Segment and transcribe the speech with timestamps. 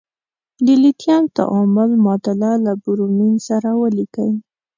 [0.65, 4.31] د لیتیم تعامل معادله له برومین سره ولیکئ.